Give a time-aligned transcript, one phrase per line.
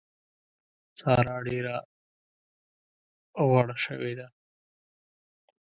[0.99, 1.75] سارا ډېره
[3.47, 4.27] غوړه شوې ده.